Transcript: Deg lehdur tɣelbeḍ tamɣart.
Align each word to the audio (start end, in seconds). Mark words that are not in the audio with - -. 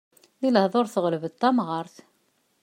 Deg 0.41 0.51
lehdur 0.53 0.87
tɣelbeḍ 0.89 1.33
tamɣart. 1.39 1.95